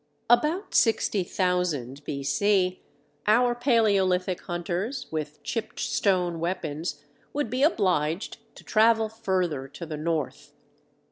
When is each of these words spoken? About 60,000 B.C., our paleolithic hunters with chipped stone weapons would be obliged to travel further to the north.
About 0.31 0.73
60,000 0.73 2.03
B.C., 2.05 2.81
our 3.27 3.53
paleolithic 3.53 4.41
hunters 4.45 5.05
with 5.11 5.43
chipped 5.43 5.79
stone 5.79 6.39
weapons 6.39 7.03
would 7.33 7.51
be 7.51 7.61
obliged 7.61 8.37
to 8.55 8.63
travel 8.63 9.09
further 9.09 9.67
to 9.67 9.85
the 9.85 9.97
north. 9.97 10.53